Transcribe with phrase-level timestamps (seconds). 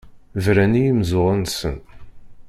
[0.45, 1.77] Bran i yimeẓẓuɣen-nsen.